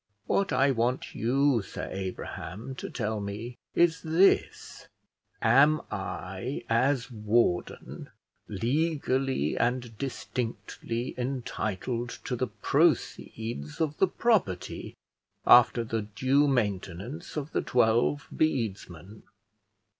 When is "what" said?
0.25-0.51